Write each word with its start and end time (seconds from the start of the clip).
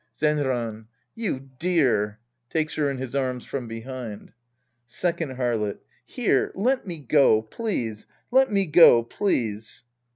Zenran. 0.17 0.87
You 1.13 1.51
dear. 1.59 2.17
{J^akes 2.51 2.75
her 2.77 2.89
in 2.89 2.97
his 2.97 3.13
arms 3.13 3.45
from 3.45 3.67
behind.) 3.67 4.33
Second 4.87 5.37
Harlot. 5.37 5.77
Here, 6.07 6.51
let 6.55 6.87
me 6.87 6.97
go, 6.97 7.43
please. 7.43 8.07
Let 8.31 8.51
me 8.51 8.65
go, 8.65 9.03
please. 9.03 9.83